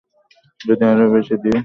যদি 0.59 0.83
আরো 0.85 1.05
বেশি 1.13 1.35
দিই? 1.43 1.59